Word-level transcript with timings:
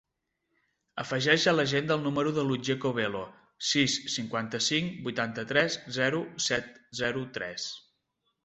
Afegeix 1.03 1.43
a 1.49 1.51
l'agenda 1.55 1.97
el 1.99 2.01
número 2.05 2.31
de 2.37 2.45
l'Otger 2.47 2.75
Covelo: 2.85 3.21
sis, 3.73 3.99
cinquanta-cinc, 4.15 4.97
vuitanta-tres, 5.09 5.79
zero, 6.01 6.23
set, 6.49 6.73
zero, 7.03 7.27
tres. 7.39 7.73